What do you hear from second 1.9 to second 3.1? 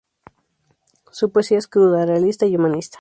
realista y humanista.